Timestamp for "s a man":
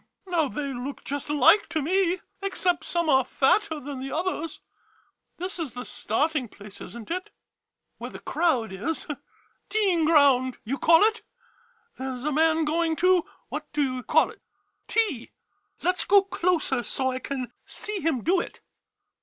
12.17-12.65